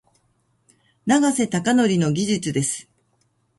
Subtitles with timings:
[1.05, 2.89] 永瀬貴規の技術です。